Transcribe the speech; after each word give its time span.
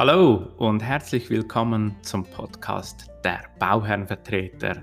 Hallo 0.00 0.48
und 0.56 0.82
herzlich 0.82 1.28
willkommen 1.28 1.94
zum 2.00 2.24
Podcast 2.24 3.10
der 3.22 3.42
Bauherrenvertreter. 3.58 4.76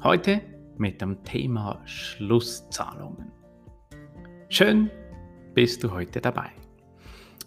Heute 0.00 0.42
mit 0.78 1.00
dem 1.00 1.24
Thema 1.24 1.82
Schlusszahlungen. 1.86 3.32
Schön 4.50 4.92
bist 5.54 5.82
du 5.82 5.90
heute 5.90 6.20
dabei. 6.20 6.52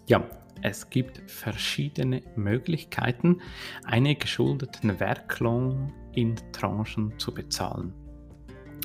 Ja, 0.06 0.22
es 0.60 0.90
gibt 0.90 1.22
verschiedene 1.30 2.20
Möglichkeiten, 2.36 3.40
einen 3.86 4.18
geschuldeten 4.18 5.00
Werklohn 5.00 5.90
in 6.12 6.34
Tranchen 6.52 7.18
zu 7.18 7.32
bezahlen. 7.32 7.94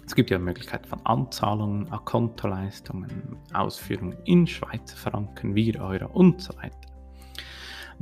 Es 0.06 0.16
gibt 0.16 0.30
ja 0.30 0.40
Möglichkeiten 0.40 0.88
von 0.88 1.06
Anzahlungen, 1.06 1.92
Akontoleistungen, 1.92 3.36
Ausführungen 3.54 4.16
in 4.24 4.48
Schweizer 4.48 4.96
Franken, 4.96 5.56
wir 5.56 5.82
Euro 5.82 6.08
und 6.08 6.42
so 6.42 6.56
weiter. 6.56 6.93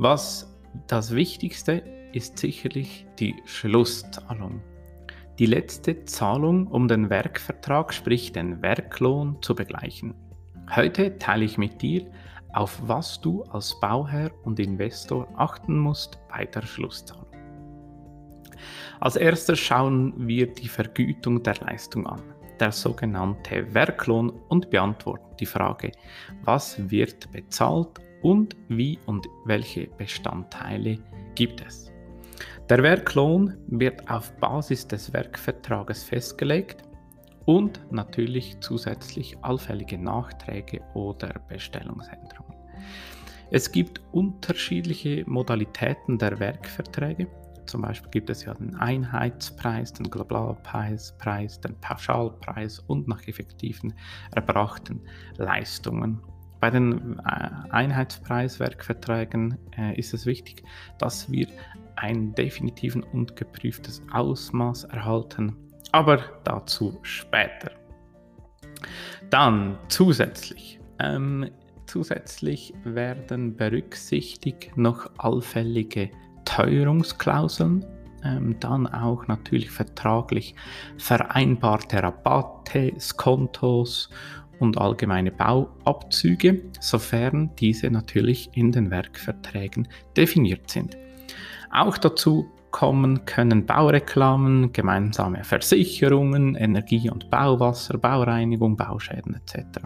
Was 0.04 0.52
das 0.88 1.14
Wichtigste 1.14 1.74
ist 2.12 2.36
sicherlich 2.36 3.06
die 3.20 3.36
Schlusszahlung. 3.44 4.60
Die 5.38 5.46
letzte 5.46 6.04
Zahlung, 6.06 6.66
um 6.66 6.88
den 6.88 7.08
Werkvertrag, 7.08 7.94
sprich 7.94 8.32
den 8.32 8.60
Werklohn, 8.62 9.40
zu 9.42 9.54
begleichen. 9.54 10.16
Heute 10.74 11.18
teile 11.18 11.44
ich 11.44 11.56
mit 11.56 11.80
dir, 11.82 12.10
auf 12.52 12.82
was 12.84 13.20
du 13.20 13.44
als 13.44 13.78
Bauherr 13.78 14.32
und 14.42 14.58
Investor 14.58 15.28
achten 15.36 15.78
musst 15.78 16.18
bei 16.28 16.46
der 16.46 16.62
Schlusszahlung. 16.62 17.28
Als 18.98 19.14
erstes 19.14 19.60
schauen 19.60 20.14
wir 20.16 20.52
die 20.52 20.66
Vergütung 20.66 21.44
der 21.44 21.54
Leistung 21.58 22.08
an, 22.08 22.22
der 22.58 22.72
sogenannte 22.72 23.72
Werklohn 23.72 24.30
und 24.48 24.68
beantworten 24.68 25.36
die 25.38 25.46
Frage, 25.46 25.92
was 26.42 26.90
wird 26.90 27.30
bezahlt 27.30 28.00
und 28.22 28.56
wie 28.68 28.98
und 29.06 29.26
welche 29.44 29.86
Bestandteile 29.86 30.98
gibt 31.34 31.64
es. 31.66 31.92
Der 32.68 32.82
Werklohn 32.82 33.56
wird 33.66 34.08
auf 34.08 34.32
Basis 34.38 34.86
des 34.86 35.12
Werkvertrages 35.12 36.04
festgelegt 36.04 36.82
und 37.44 37.80
natürlich 37.90 38.56
zusätzlich 38.60 39.36
allfällige 39.42 39.98
Nachträge 39.98 40.80
oder 40.94 41.34
Bestellungsänderungen. 41.48 42.56
Es 43.50 43.70
gibt 43.70 44.00
unterschiedliche 44.12 45.24
Modalitäten 45.26 46.16
der 46.16 46.38
Werkverträge. 46.38 47.26
Zum 47.66 47.82
Beispiel 47.82 48.10
gibt 48.10 48.30
es 48.30 48.44
ja 48.44 48.54
den 48.54 48.74
Einheitspreis, 48.76 49.92
den 49.92 50.10
Globalpreis, 50.10 51.14
den 51.60 51.78
Pauschalpreis 51.80 52.78
und 52.78 53.08
nach 53.08 53.26
effektiven 53.28 53.92
erbrachten 54.34 55.02
Leistungen. 55.36 56.22
Bei 56.62 56.70
den 56.70 57.18
äh, 57.18 57.50
Einheitspreiswerkverträgen 57.70 59.58
äh, 59.76 59.98
ist 59.98 60.14
es 60.14 60.26
wichtig, 60.26 60.62
dass 60.96 61.28
wir 61.28 61.48
ein 61.96 62.36
definitiven 62.36 63.02
und 63.02 63.34
geprüftes 63.34 64.00
Ausmaß 64.12 64.84
erhalten, 64.84 65.56
aber 65.90 66.20
dazu 66.44 67.00
später. 67.02 67.72
Dann 69.28 69.76
zusätzlich. 69.88 70.78
Ähm, 71.00 71.50
zusätzlich 71.86 72.74
werden 72.84 73.56
berücksichtigt 73.56 74.76
noch 74.76 75.10
allfällige 75.18 76.10
Teuerungsklauseln, 76.44 77.84
ähm, 78.22 78.54
dann 78.60 78.86
auch 78.86 79.26
natürlich 79.26 79.72
vertraglich 79.72 80.54
vereinbarte 80.96 82.04
Rabatte, 82.04 82.92
Skontos 83.00 84.10
und 84.62 84.78
allgemeine 84.78 85.30
Bauabzüge, 85.30 86.62
sofern 86.80 87.50
diese 87.58 87.90
natürlich 87.90 88.48
in 88.54 88.72
den 88.72 88.90
Werkverträgen 88.90 89.88
definiert 90.16 90.70
sind. 90.70 90.96
Auch 91.70 91.98
dazu 91.98 92.46
kommen 92.70 93.24
können 93.26 93.66
Baureklamen, 93.66 94.72
gemeinsame 94.72 95.44
Versicherungen, 95.44 96.54
Energie- 96.54 97.10
und 97.10 97.28
Bauwasser, 97.28 97.98
Baureinigung, 97.98 98.76
Bauschäden 98.76 99.34
etc. 99.34 99.80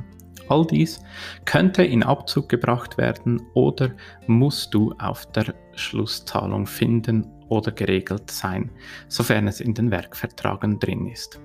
All 0.49 0.65
dies 0.65 1.01
könnte 1.45 1.83
in 1.83 2.05
Abzug 2.05 2.49
gebracht 2.49 2.99
werden 2.99 3.43
oder 3.55 3.91
musst 4.29 4.73
du 4.73 4.93
auf 4.99 5.27
der 5.33 5.55
Schlusszahlung 5.75 6.67
finden 6.67 7.27
oder 7.49 7.73
geregelt 7.73 8.31
sein, 8.31 8.71
sofern 9.09 9.49
es 9.49 9.61
in 9.61 9.75
den 9.75 9.91
Werkverträgen 9.91 10.79
drin 10.79 11.07
ist. 11.07 11.41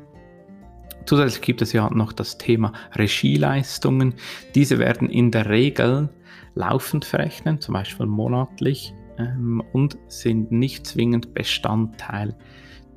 Zusätzlich 1.06 1.42
gibt 1.42 1.62
es 1.62 1.74
ja 1.74 1.90
noch 1.90 2.14
das 2.14 2.38
Thema 2.38 2.74
Regieleistungen. 2.94 4.14
Diese 4.56 4.80
werden 4.80 5.10
in 5.10 5.32
der 5.32 5.50
Regel 5.50 6.10
laufend 6.56 7.06
verrechnet, 7.06 7.64
zum 7.64 7.74
Beispiel 7.74 8.06
monatlich, 8.06 8.94
ähm, 9.18 9.64
und 9.74 9.98
sind 10.08 10.52
nicht 10.52 10.86
zwingend 10.86 11.34
Bestandteil 11.34 12.36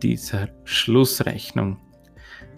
dieser 0.02 0.48
Schlussrechnung. 0.64 1.78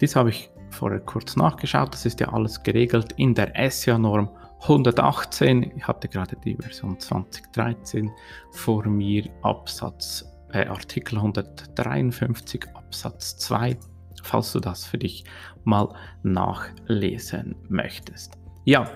Dies 0.01 0.15
habe 0.15 0.29
ich 0.29 0.49
vorher 0.69 0.99
kurz 0.99 1.35
nachgeschaut. 1.35 1.93
Das 1.93 2.05
ist 2.05 2.19
ja 2.19 2.29
alles 2.29 2.61
geregelt 2.61 3.13
in 3.17 3.33
der 3.33 3.53
SIA-Norm 3.69 4.29
118. 4.61 5.71
Ich 5.75 5.87
hatte 5.87 6.07
gerade 6.07 6.35
die 6.43 6.55
Version 6.55 6.99
2013 6.99 8.11
vor 8.51 8.85
mir, 8.87 9.29
Absatz, 9.43 10.25
äh, 10.51 10.65
Artikel 10.65 11.17
153 11.17 12.65
Absatz 12.75 13.37
2 13.37 13.77
falls 14.23 14.51
du 14.53 14.59
das 14.59 14.85
für 14.85 14.97
dich 14.97 15.23
mal 15.63 15.93
nachlesen 16.23 17.55
möchtest. 17.69 18.37
Ja, 18.65 18.91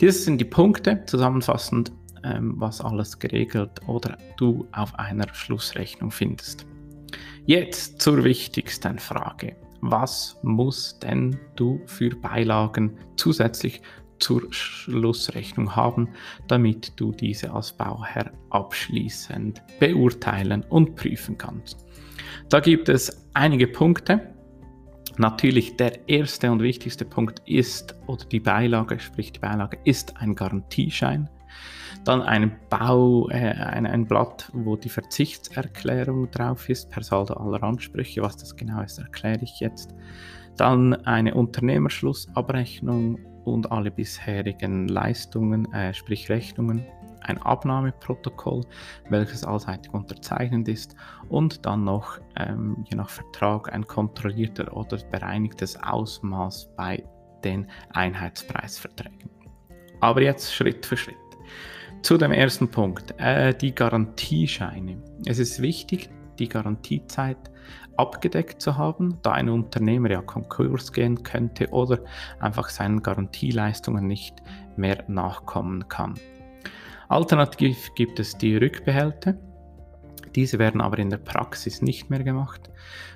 das 0.00 0.24
sind 0.24 0.40
die 0.40 0.44
Punkte 0.44 1.02
zusammenfassend, 1.06 1.92
ähm, 2.24 2.54
was 2.56 2.80
alles 2.80 3.18
geregelt 3.18 3.80
oder 3.86 4.16
du 4.36 4.66
auf 4.72 4.96
einer 4.98 5.32
Schlussrechnung 5.34 6.10
findest. 6.10 6.66
Jetzt 7.46 8.00
zur 8.00 8.24
wichtigsten 8.24 8.98
Frage. 8.98 9.56
Was 9.80 10.36
muss 10.42 10.98
denn 10.98 11.38
du 11.56 11.80
für 11.86 12.10
Beilagen 12.10 12.98
zusätzlich 13.16 13.80
zur 14.18 14.52
Schlussrechnung 14.52 15.74
haben, 15.74 16.08
damit 16.48 16.92
du 16.96 17.12
diese 17.12 17.52
als 17.52 17.72
Bauherr 17.72 18.32
abschließend 18.50 19.62
beurteilen 19.78 20.64
und 20.68 20.96
prüfen 20.96 21.38
kannst? 21.38 21.84
Da 22.48 22.60
gibt 22.60 22.88
es 22.88 23.26
einige 23.34 23.68
Punkte, 23.68 24.34
Natürlich 25.18 25.76
der 25.76 26.08
erste 26.08 26.50
und 26.52 26.62
wichtigste 26.62 27.04
Punkt 27.04 27.42
ist, 27.44 27.96
oder 28.06 28.24
die 28.24 28.38
Beilage, 28.38 29.00
sprich 29.00 29.32
die 29.32 29.40
Beilage 29.40 29.76
ist 29.82 30.16
ein 30.16 30.36
Garantieschein. 30.36 31.28
Dann 32.04 32.22
ein 32.22 32.56
Bau, 32.70 33.28
äh, 33.28 33.34
ein, 33.34 33.84
ein 33.84 34.06
Blatt, 34.06 34.48
wo 34.52 34.76
die 34.76 34.88
Verzichtserklärung 34.88 36.30
drauf 36.30 36.68
ist, 36.68 36.90
per 36.90 37.02
Saldo 37.02 37.34
aller 37.34 37.62
Ansprüche. 37.64 38.22
Was 38.22 38.36
das 38.36 38.54
genau 38.54 38.80
ist, 38.80 38.98
erkläre 38.98 39.42
ich 39.42 39.58
jetzt. 39.58 39.92
Dann 40.56 40.94
eine 40.94 41.34
Unternehmerschlussabrechnung 41.34 43.18
und 43.44 43.72
alle 43.72 43.90
bisherigen 43.90 44.86
Leistungen, 44.86 45.72
äh, 45.72 45.92
sprich 45.94 46.28
Rechnungen 46.28 46.86
ein 47.22 47.40
Abnahmeprotokoll, 47.42 48.64
welches 49.08 49.44
allseitig 49.44 49.92
unterzeichnet 49.92 50.68
ist 50.68 50.94
und 51.28 51.64
dann 51.66 51.84
noch 51.84 52.18
ähm, 52.36 52.84
je 52.88 52.96
nach 52.96 53.10
Vertrag 53.10 53.72
ein 53.72 53.86
kontrollierter 53.86 54.76
oder 54.76 54.98
bereinigtes 55.10 55.82
Ausmaß 55.82 56.70
bei 56.76 57.04
den 57.44 57.68
Einheitspreisverträgen. 57.90 59.30
Aber 60.00 60.22
jetzt 60.22 60.54
Schritt 60.54 60.86
für 60.86 60.96
Schritt. 60.96 61.16
Zu 62.02 62.16
dem 62.16 62.30
ersten 62.30 62.68
Punkt, 62.68 63.14
äh, 63.18 63.52
die 63.54 63.74
Garantiescheine. 63.74 65.02
Es 65.26 65.38
ist 65.38 65.60
wichtig, 65.60 66.10
die 66.38 66.48
Garantiezeit 66.48 67.50
abgedeckt 67.96 68.62
zu 68.62 68.76
haben, 68.76 69.18
da 69.22 69.32
ein 69.32 69.48
Unternehmer 69.48 70.10
ja 70.10 70.22
Konkurs 70.22 70.92
gehen 70.92 71.24
könnte 71.24 71.68
oder 71.70 71.98
einfach 72.38 72.68
seinen 72.68 73.02
Garantieleistungen 73.02 74.06
nicht 74.06 74.36
mehr 74.76 75.04
nachkommen 75.08 75.88
kann. 75.88 76.14
Alternativ 77.08 77.94
gibt 77.94 78.20
es 78.20 78.36
die 78.36 78.56
Rückbehälte. 78.56 79.38
Diese 80.34 80.58
werden 80.58 80.82
aber 80.82 80.98
in 80.98 81.08
der 81.08 81.16
Praxis 81.16 81.80
nicht 81.80 82.10
mehr 82.10 82.22
gemacht. 82.22 82.70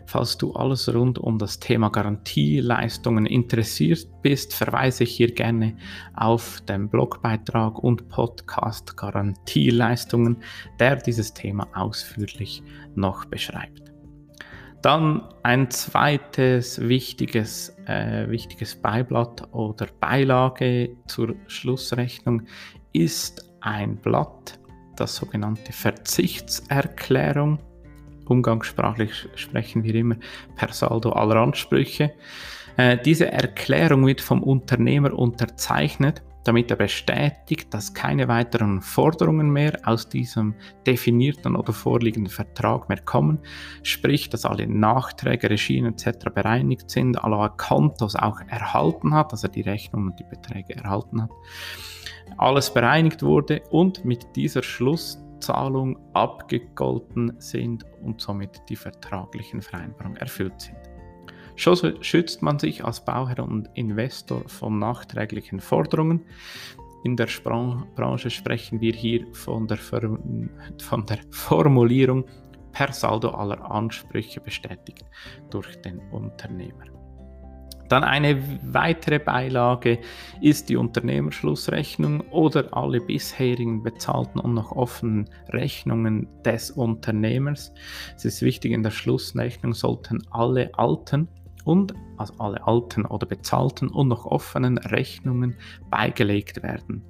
Falls 0.07 0.39
du 0.39 0.55
alles 0.55 0.93
rund 0.93 1.19
um 1.19 1.39
das 1.39 1.61
Thema 1.61 1.91
Garantieleistungen 1.91 3.27
interessiert 3.27 4.09
bist, 4.23 4.55
verweise 4.55 5.05
ich 5.05 5.15
hier 5.15 5.33
gerne 5.33 5.77
auf 6.15 6.63
den 6.63 6.89
Blogbeitrag 6.89 7.79
und 7.79 8.09
Podcast 8.09 8.97
Garantieleistungen, 8.97 10.39
der 10.81 10.97
dieses 10.97 11.35
Thema 11.35 11.69
ausführlich 11.75 12.63
noch 12.95 13.27
beschreibt. 13.27 13.93
Dann 14.81 15.23
ein 15.45 15.71
zweites 15.71 16.81
wichtiges, 16.81 17.77
äh, 17.87 18.29
wichtiges 18.29 18.75
Beiblatt 18.75 19.53
oder 19.53 19.87
Beilage 20.01 20.97
zur 21.07 21.37
Schlussrechnung 21.47 22.43
ist 22.93 23.52
ein 23.63 23.97
Blatt, 23.97 24.59
das 24.97 25.17
sogenannte 25.17 25.73
Verzichtserklärung. 25.73 27.59
Umgangssprachlich 28.27 29.29
sprechen 29.35 29.83
wir 29.85 29.95
immer 29.95 30.17
per 30.57 30.73
Saldo 30.73 31.13
aller 31.13 31.37
Ansprüche. 31.37 32.13
Äh, 32.77 32.99
diese 32.99 33.31
Erklärung 33.31 34.07
wird 34.07 34.21
vom 34.21 34.43
Unternehmer 34.43 35.13
unterzeichnet 35.13 36.23
damit 36.45 36.71
er 36.71 36.77
bestätigt, 36.77 37.73
dass 37.73 37.95
keine 37.95 38.29
weiteren 38.29 38.81
Forderungen 38.81 39.51
mehr 39.51 39.79
aus 39.85 40.09
diesem 40.09 40.55
definierten 40.87 41.57
oder 41.57 41.73
vorliegenden 41.73 42.33
Vertrag 42.33 42.89
mehr 42.89 43.01
kommen, 43.01 43.39
sprich, 43.83 44.29
dass 44.29 44.45
alle 44.45 44.67
Nachträge, 44.67 45.51
Regien 45.51 45.87
etc. 45.87 46.27
bereinigt 46.35 46.91
sind, 46.91 47.23
alle 47.23 47.51
Kontos 47.57 48.17
auch 48.17 48.41
erhalten 48.49 49.15
hat, 49.15 49.33
also 49.33 49.49
die 49.49 49.63
Rechnung 49.63 50.07
und 50.07 50.19
die 50.19 50.25
Beträge 50.25 50.77
erhalten 50.77 51.23
hat, 51.23 51.31
alles 52.39 52.73
bereinigt 52.73 53.23
wurde 53.23 53.63
und 53.71 54.05
mit 54.05 54.37
dieser 54.37 54.63
Schlusszahlung 54.63 55.99
abgegolten 56.15 57.35
sind 57.39 57.85
und 58.03 58.21
somit 58.21 58.63
die 58.69 58.77
vertraglichen 58.77 59.63
Vereinbarungen 59.63 60.17
erfüllt 60.17 60.61
sind. 60.61 60.92
So 61.57 61.75
schützt 62.03 62.43
man 62.43 62.59
sich 62.59 62.85
als 62.85 63.05
Bauherr 63.05 63.45
und 63.45 63.69
Investor 63.75 64.43
von 64.49 64.79
nachträglichen 64.79 65.61
Forderungen. 65.61 66.23
In 67.05 67.17
der 67.17 67.29
Branche 67.97 68.31
sprechen 68.31 68.81
wir 68.81 68.93
hier 68.93 69.27
von 69.33 69.67
der, 69.67 69.79
von 69.79 71.07
der 71.07 71.19
Formulierung 71.31 72.25
per 72.73 72.93
Saldo 72.93 73.31
aller 73.31 73.71
Ansprüche 73.71 74.41
bestätigt 74.41 75.05
durch 75.51 75.81
den 75.83 75.99
Unternehmer. 76.11 76.85
Dann 77.89 78.05
eine 78.05 78.43
weitere 78.63 79.19
Beilage 79.19 79.99
ist 80.41 80.71
die 80.71 80.77
Unternehmerschlussrechnung 80.77 82.23
oder 82.31 82.75
alle 82.75 83.03
bisherigen 83.03 83.83
bezahlten 83.83 84.41
und 84.41 84.55
noch 84.55 84.73
offenen 84.73 85.29
Rechnungen 85.51 86.27
des 86.43 86.71
Unternehmers. 86.71 87.75
Es 88.17 88.25
ist 88.25 88.41
wichtig, 88.41 88.73
in 88.73 88.83
der 88.83 88.93
Schlussrechnung 88.93 89.75
sollten 89.75 90.27
alle 90.31 90.71
alten 90.73 91.29
und 91.65 91.95
also 92.17 92.35
alle 92.39 92.67
alten 92.67 93.05
oder 93.05 93.27
bezahlten 93.27 93.89
und 93.89 94.09
noch 94.09 94.25
offenen 94.25 94.79
Rechnungen 94.79 95.57
beigelegt 95.91 96.63
werden. 96.63 97.05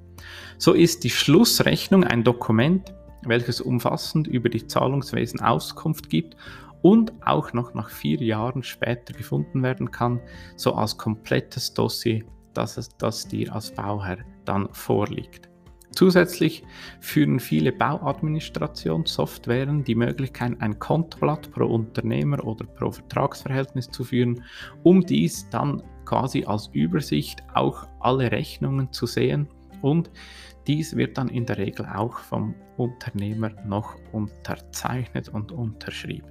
So 0.57 0.73
ist 0.73 1.03
die 1.03 1.09
Schlussrechnung 1.09 2.03
ein 2.03 2.23
Dokument, 2.23 2.93
welches 3.25 3.61
umfassend 3.61 4.27
über 4.27 4.49
die 4.49 4.67
Zahlungswesen 4.67 5.41
Auskunft 5.41 6.09
gibt 6.09 6.35
und 6.81 7.13
auch 7.25 7.53
noch 7.53 7.73
nach 7.73 7.89
vier 7.89 8.21
Jahren 8.21 8.63
später 8.63 9.13
gefunden 9.13 9.63
werden 9.63 9.91
kann, 9.91 10.19
so 10.55 10.73
als 10.73 10.97
komplettes 10.97 11.73
Dossier, 11.73 12.25
das, 12.53 12.77
es, 12.77 12.89
das 12.97 13.27
dir 13.27 13.53
als 13.53 13.71
Bauherr 13.71 14.17
dann 14.45 14.69
vorliegt. 14.73 15.52
Zusätzlich 15.95 16.63
führen 16.99 17.39
viele 17.39 17.71
Bauadministrationssoftwaren 17.71 19.83
die 19.83 19.95
Möglichkeit, 19.95 20.59
ein 20.59 20.79
Kontoblatt 20.79 21.51
pro 21.51 21.65
Unternehmer 21.65 22.43
oder 22.43 22.65
pro 22.65 22.91
Vertragsverhältnis 22.91 23.89
zu 23.89 24.03
führen, 24.03 24.43
um 24.81 25.05
dies 25.05 25.47
dann 25.49 25.83
quasi 26.05 26.45
als 26.45 26.67
Übersicht 26.73 27.43
auch 27.53 27.87
alle 27.99 28.31
Rechnungen 28.31 28.91
zu 28.91 29.05
sehen 29.05 29.47
und 29.81 30.09
dies 30.67 30.95
wird 30.95 31.17
dann 31.17 31.27
in 31.27 31.45
der 31.45 31.57
Regel 31.57 31.85
auch 31.85 32.19
vom 32.19 32.55
Unternehmer 32.77 33.51
noch 33.65 33.95
unterzeichnet 34.11 35.29
und 35.29 35.51
unterschrieben. 35.51 36.29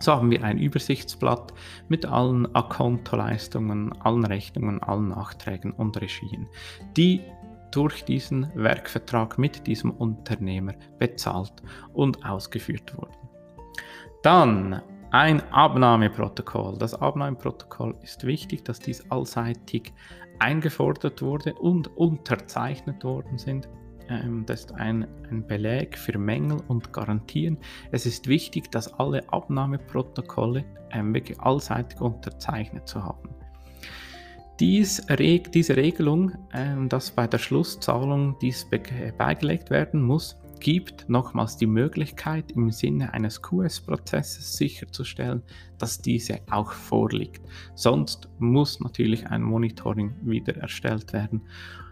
So 0.00 0.12
haben 0.12 0.32
wir 0.32 0.42
ein 0.42 0.58
Übersichtsblatt 0.58 1.54
mit 1.88 2.04
allen 2.04 2.52
Akontoleistungen, 2.56 3.92
allen 4.00 4.24
Rechnungen, 4.24 4.82
allen 4.82 5.10
Nachträgen 5.10 5.70
und 5.70 6.00
Regien, 6.00 6.48
die 6.96 7.20
durch 7.72 8.04
diesen 8.04 8.50
Werkvertrag 8.54 9.38
mit 9.38 9.66
diesem 9.66 9.90
Unternehmer 9.90 10.74
bezahlt 10.98 11.54
und 11.92 12.24
ausgeführt 12.24 12.96
wurden. 12.96 13.16
Dann 14.22 14.80
ein 15.10 15.42
Abnahmeprotokoll. 15.52 16.78
Das 16.78 16.94
Abnahmeprotokoll 16.94 17.94
ist 18.02 18.24
wichtig, 18.24 18.64
dass 18.64 18.78
dies 18.78 19.10
allseitig 19.10 19.92
eingefordert 20.38 21.20
wurde 21.20 21.54
und 21.54 21.94
unterzeichnet 21.96 23.04
worden 23.04 23.36
sind. 23.36 23.68
Ähm, 24.08 24.44
das 24.46 24.60
ist 24.60 24.74
ein, 24.74 25.06
ein 25.30 25.46
Beleg 25.46 25.98
für 25.98 26.18
Mängel 26.18 26.58
und 26.68 26.92
Garantien. 26.92 27.58
Es 27.90 28.06
ist 28.06 28.26
wichtig, 28.26 28.70
dass 28.70 28.92
alle 28.94 29.22
Abnahmeprotokolle 29.32 30.64
ähm, 30.92 31.14
wirklich 31.14 31.38
allseitig 31.40 32.00
unterzeichnet 32.00 32.88
zu 32.88 33.04
haben. 33.04 33.31
Dies, 34.60 35.04
diese 35.54 35.76
Regelung, 35.76 36.32
äh, 36.52 36.88
dass 36.88 37.10
bei 37.10 37.26
der 37.26 37.38
Schlusszahlung 37.38 38.36
dies 38.40 38.66
beigelegt 39.18 39.70
werden 39.70 40.02
muss, 40.02 40.36
gibt 40.62 41.08
nochmals 41.08 41.56
die 41.56 41.66
Möglichkeit, 41.66 42.52
im 42.52 42.70
Sinne 42.70 43.12
eines 43.12 43.42
QS-Prozesses 43.42 44.56
sicherzustellen, 44.56 45.42
dass 45.78 46.00
diese 46.00 46.38
auch 46.50 46.70
vorliegt. 46.70 47.42
Sonst 47.74 48.28
muss 48.38 48.78
natürlich 48.78 49.26
ein 49.26 49.42
Monitoring 49.42 50.14
wieder 50.22 50.56
erstellt 50.56 51.12
werden, 51.12 51.42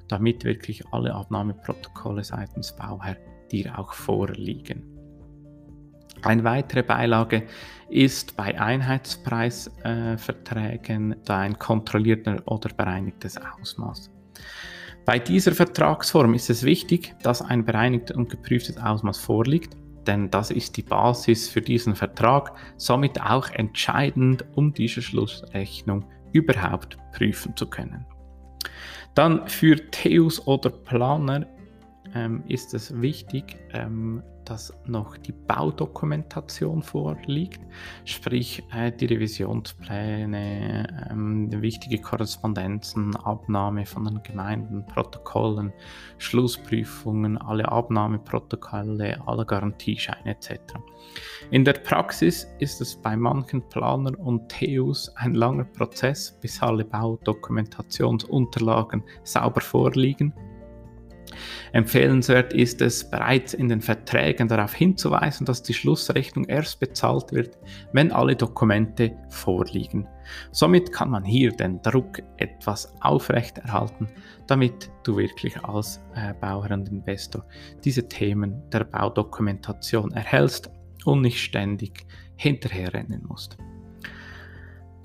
damit 0.07 0.45
wirklich 0.45 0.85
alle 0.93 1.13
Abnahmeprotokolle 1.15 2.23
seitens 2.23 2.77
Bauherr 2.77 3.17
dir 3.51 3.77
auch 3.77 3.93
vorliegen. 3.93 4.90
Eine 6.23 6.45
weitere 6.45 6.83
Beilage 6.83 7.45
ist 7.89 8.37
bei 8.37 8.61
Einheitspreisverträgen 8.61 11.17
ein 11.29 11.59
kontrollierter 11.59 12.43
oder 12.47 12.69
bereinigtes 12.77 13.39
Ausmaß. 13.39 14.11
Bei 15.07 15.19
dieser 15.19 15.53
Vertragsform 15.53 16.35
ist 16.35 16.51
es 16.51 16.63
wichtig, 16.63 17.15
dass 17.23 17.41
ein 17.43 17.65
bereinigtes 17.65 18.17
und 18.17 18.29
geprüftes 18.29 18.77
Ausmaß 18.77 19.19
vorliegt, 19.19 19.75
denn 20.07 20.31
das 20.31 20.51
ist 20.51 20.77
die 20.77 20.83
Basis 20.83 21.49
für 21.49 21.63
diesen 21.63 21.97
Vertrag, 21.97 22.53
somit 22.77 23.21
auch 23.21 23.51
entscheidend, 23.51 24.45
um 24.55 24.73
diese 24.73 25.03
Schlussrechnung 25.03 26.05
überhaupt 26.33 26.97
prüfen 27.13 27.57
zu 27.57 27.69
können. 27.69 28.07
Dann 29.15 29.49
für 29.49 29.77
Theus 29.91 30.47
oder 30.47 30.71
Planer 30.71 31.47
ähm, 32.15 32.45
ist 32.47 32.75
es 32.75 33.01
wichtig, 33.01 33.57
ähm, 33.73 34.23
dass 34.51 34.75
noch 34.85 35.17
die 35.17 35.33
Baudokumentation 35.33 36.83
vorliegt, 36.83 37.61
sprich 38.05 38.65
äh, 38.75 38.91
die 38.91 39.07
Revisionspläne, 39.07 41.09
ähm, 41.09 41.63
wichtige 41.63 41.99
Korrespondenzen, 41.99 43.15
Abnahme 43.15 43.87
von 43.87 44.07
den 44.07 44.21
Gemeinden, 44.25 44.85
Protokollen, 44.87 45.73
Schlussprüfungen, 46.19 47.39
alle 47.39 47.71
Abnahmeprotokolle, 47.71 49.23
alle 49.25 49.47
Garantiescheine 49.47 50.33
etc. 50.33 50.59
In 51.53 51.65
der 51.65 51.75
Praxis 51.75 52.49
ist 52.59 52.81
es 52.81 52.97
bei 52.97 53.17
manchen 53.17 53.63
Planern 53.69 54.17
und 54.17 54.51
TUs 54.51 55.13
ein 55.15 55.35
langer 55.35 55.65
Prozess, 55.65 56.37
bis 56.41 56.61
alle 56.61 56.85
Baudokumentationsunterlagen 56.85 59.05
sauber 59.23 59.61
vorliegen 59.61 60.35
Empfehlenswert 61.73 62.53
ist 62.53 62.81
es, 62.81 63.09
bereits 63.09 63.55
in 63.55 63.69
den 63.69 63.81
Verträgen 63.81 64.49
darauf 64.49 64.75
hinzuweisen, 64.75 65.47
dass 65.47 65.63
die 65.63 65.75
Schlussrechnung 65.75 66.45
erst 66.47 66.81
bezahlt 66.81 67.33
wird, 67.33 67.59
wenn 67.93 68.13
alle 68.13 68.37
Dokumente 68.37 69.17
vorliegen. 69.29 70.07
Somit 70.53 70.93
kann 70.93 71.11
man 71.11 71.25
hier 71.25 71.51
den 71.53 71.81
Druck 71.83 72.23
etwas 72.37 72.95
aufrechterhalten, 73.01 74.09
damit 74.47 74.91
du 75.05 75.17
wirklich 75.17 75.63
als 75.65 76.01
äh, 76.15 76.35
Bauer 76.41 76.71
und 76.71 76.89
Investor 76.89 77.45
diese 77.85 78.09
Themen 78.09 78.63
der 78.71 78.85
Baudokumentation 78.85 80.13
erhältst 80.13 80.71
und 81.05 81.23
nicht 81.23 81.43
ständig 81.43 82.07
hinterherrennen 82.37 83.25
musst. 83.27 83.57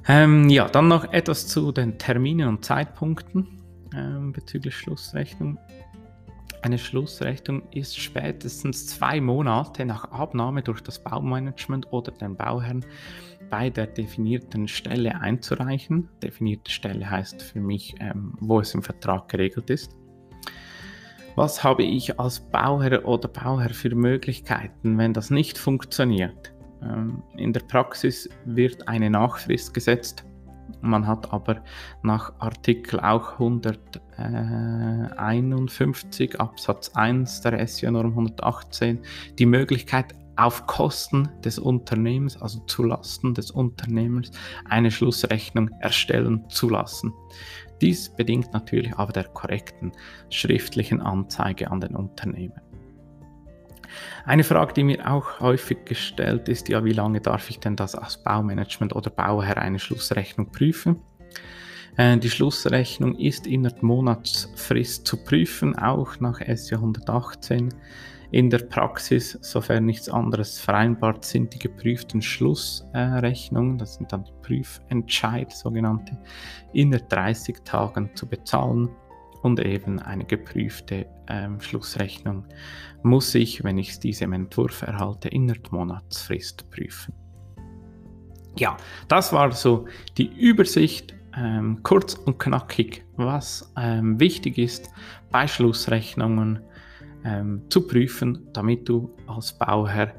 Ähm, 0.07 0.49
ja, 0.49 0.67
dann 0.67 0.87
noch 0.87 1.11
etwas 1.11 1.47
zu 1.47 1.71
den 1.71 1.97
Terminen 1.97 2.47
und 2.47 2.63
Zeitpunkten 2.63 3.61
ähm, 3.95 4.31
bezüglich 4.33 4.75
Schlussrechnung. 4.75 5.57
Eine 6.65 6.79
Schlussrechnung 6.79 7.61
ist 7.69 7.95
spätestens 7.95 8.87
zwei 8.87 9.21
Monate 9.21 9.85
nach 9.85 10.05
Abnahme 10.05 10.63
durch 10.63 10.81
das 10.81 10.97
Baumanagement 10.97 11.93
oder 11.93 12.11
den 12.11 12.35
Bauherrn 12.35 12.83
bei 13.51 13.69
der 13.69 13.85
definierten 13.85 14.67
Stelle 14.67 15.21
einzureichen. 15.21 16.09
Definierte 16.23 16.71
Stelle 16.71 17.07
heißt 17.07 17.43
für 17.43 17.59
mich, 17.59 17.93
ähm, 17.99 18.33
wo 18.39 18.61
es 18.61 18.73
im 18.73 18.81
Vertrag 18.81 19.29
geregelt 19.29 19.69
ist. 19.69 19.95
Was 21.35 21.63
habe 21.63 21.83
ich 21.83 22.19
als 22.19 22.39
Bauherr 22.39 23.05
oder 23.07 23.27
Bauherr 23.27 23.69
für 23.69 23.93
Möglichkeiten, 23.93 24.97
wenn 24.97 25.13
das 25.13 25.29
nicht 25.29 25.59
funktioniert? 25.59 26.55
Ähm, 26.81 27.21
in 27.37 27.53
der 27.53 27.59
Praxis 27.59 28.27
wird 28.45 28.87
eine 28.87 29.11
Nachfrist 29.11 29.71
gesetzt 29.71 30.25
man 30.85 31.07
hat 31.07 31.33
aber 31.33 31.63
nach 32.03 32.31
Artikel 32.39 32.99
auch 32.99 33.39
151 33.39 36.39
Absatz 36.39 36.91
1 36.95 37.41
der 37.41 37.67
SJ-Norm 37.67 38.11
118 38.11 38.99
die 39.37 39.45
Möglichkeit, 39.45 40.15
auf 40.37 40.65
Kosten 40.67 41.29
des 41.43 41.59
Unternehmens, 41.59 42.41
also 42.41 42.59
zu 42.61 42.83
Lasten 42.83 43.33
des 43.33 43.51
Unternehmens, 43.51 44.31
eine 44.65 44.91
Schlussrechnung 44.91 45.69
erstellen 45.79 46.49
zu 46.49 46.69
lassen. 46.69 47.13
Dies 47.81 48.09
bedingt 48.09 48.53
natürlich 48.53 48.93
aber 48.95 49.13
der 49.13 49.25
korrekten 49.25 49.91
schriftlichen 50.29 51.01
Anzeige 51.01 51.71
an 51.71 51.81
den 51.81 51.95
Unternehmer. 51.95 52.61
Eine 54.25 54.43
Frage, 54.43 54.73
die 54.73 54.83
mir 54.83 55.11
auch 55.11 55.39
häufig 55.39 55.85
gestellt 55.85 56.49
ist, 56.49 56.69
ja, 56.69 56.83
wie 56.83 56.93
lange 56.93 57.21
darf 57.21 57.49
ich 57.49 57.59
denn 57.59 57.75
das 57.75 57.95
als 57.95 58.17
Baumanagement 58.17 58.95
oder 58.95 59.09
Bauherr 59.09 59.57
eine 59.57 59.79
Schlussrechnung 59.79 60.51
prüfen? 60.51 61.01
Äh, 61.97 62.17
die 62.17 62.29
Schlussrechnung 62.29 63.15
ist 63.15 63.47
in 63.47 63.63
der 63.63 63.73
Monatsfrist 63.81 65.07
zu 65.07 65.17
prüfen, 65.17 65.77
auch 65.77 66.19
nach 66.19 66.39
SJ 66.41 66.75
118. 66.75 67.73
In 68.31 68.49
der 68.49 68.59
Praxis, 68.59 69.37
sofern 69.41 69.85
nichts 69.85 70.09
anderes 70.09 70.59
vereinbart, 70.59 71.23
sind 71.23 71.53
die 71.53 71.59
geprüften 71.59 72.21
Schlussrechnungen, 72.21 73.77
das 73.77 73.95
sind 73.95 74.11
dann 74.11 74.25
die 74.25 74.33
Prüfentscheid, 74.41 75.51
sogenannte, 75.51 76.17
innerhalb 76.73 77.07
30 77.09 77.63
Tagen 77.63 78.09
zu 78.15 78.27
bezahlen 78.27 78.89
und 79.45 79.59
eben 79.59 79.99
eine 79.99 80.25
geprüfte 80.25 81.05
ähm, 81.27 81.61
Schlussrechnung 81.61 82.45
muss 83.03 83.35
ich, 83.35 83.63
wenn 83.63 83.77
ich 83.77 83.99
diese 83.99 84.23
im 84.23 84.33
Entwurf 84.33 84.81
erhalte, 84.81 85.29
innerhalb 85.29 85.71
Monatsfrist 85.71 86.67
prüfen. 86.71 87.13
Ja, 88.57 88.75
das 89.07 89.31
war 89.33 89.51
so 89.51 89.85
die 90.17 90.35
Übersicht, 90.35 91.13
ähm, 91.37 91.81
kurz 91.83 92.15
und 92.15 92.39
knackig, 92.39 93.05
was 93.17 93.71
ähm, 93.77 94.19
wichtig 94.19 94.57
ist 94.57 94.89
bei 95.29 95.47
Schlussrechnungen 95.47 96.61
ähm, 97.23 97.61
zu 97.69 97.85
prüfen, 97.85 98.47
damit 98.51 98.89
du 98.89 99.15
als 99.27 99.55
Bauherr 99.55 100.11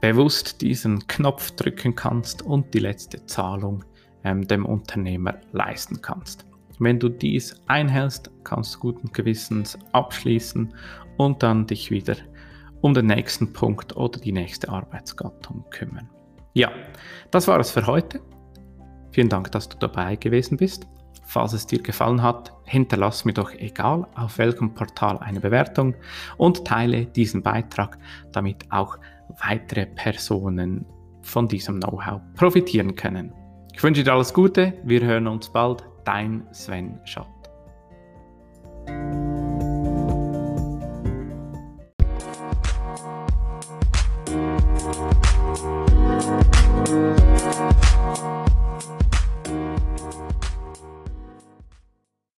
bewusst 0.00 0.62
diesen 0.62 1.06
Knopf 1.06 1.52
drücken 1.52 1.94
kannst 1.94 2.42
und 2.42 2.74
die 2.74 2.80
letzte 2.80 3.24
Zahlung 3.26 3.84
ähm, 4.24 4.48
dem 4.48 4.66
Unternehmer 4.66 5.36
leisten 5.52 6.02
kannst. 6.02 6.44
Wenn 6.78 6.98
du 6.98 7.08
dies 7.08 7.54
einhältst, 7.66 8.30
kannst 8.42 8.74
du 8.74 8.80
guten 8.80 9.12
Gewissens 9.12 9.78
abschließen 9.92 10.74
und 11.16 11.42
dann 11.42 11.66
dich 11.66 11.90
wieder 11.90 12.16
um 12.80 12.94
den 12.94 13.06
nächsten 13.06 13.52
Punkt 13.52 13.96
oder 13.96 14.18
die 14.18 14.32
nächste 14.32 14.68
Arbeitsgattung 14.68 15.64
kümmern. 15.70 16.10
Ja, 16.54 16.70
das 17.30 17.48
war 17.48 17.58
es 17.60 17.70
für 17.70 17.86
heute. 17.86 18.20
Vielen 19.12 19.28
Dank, 19.28 19.50
dass 19.52 19.68
du 19.68 19.78
dabei 19.78 20.16
gewesen 20.16 20.56
bist. 20.56 20.86
Falls 21.26 21.52
es 21.52 21.66
dir 21.66 21.80
gefallen 21.80 22.22
hat, 22.22 22.52
hinterlass 22.64 23.24
mir 23.24 23.32
doch 23.32 23.52
egal 23.54 24.06
auf 24.14 24.38
welchem 24.38 24.74
Portal 24.74 25.18
eine 25.18 25.40
Bewertung 25.40 25.94
und 26.36 26.64
teile 26.66 27.06
diesen 27.06 27.42
Beitrag, 27.42 27.98
damit 28.32 28.70
auch 28.70 28.98
weitere 29.42 29.86
Personen 29.86 30.84
von 31.22 31.48
diesem 31.48 31.80
Know-how 31.80 32.20
profitieren 32.34 32.94
können. 32.94 33.32
Ich 33.72 33.82
wünsche 33.82 34.04
dir 34.04 34.12
alles 34.12 34.34
Gute, 34.34 34.74
wir 34.84 35.00
hören 35.00 35.26
uns 35.26 35.50
bald, 35.50 35.84
dein 36.04 36.46
Sven 36.52 37.00
Schott. 37.04 37.26